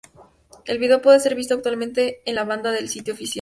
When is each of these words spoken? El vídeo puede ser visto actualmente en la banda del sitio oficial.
El 0.65 0.79
vídeo 0.79 0.99
puede 0.99 1.19
ser 1.19 1.35
visto 1.35 1.53
actualmente 1.53 2.23
en 2.25 2.33
la 2.33 2.43
banda 2.43 2.71
del 2.71 2.89
sitio 2.89 3.13
oficial. 3.13 3.29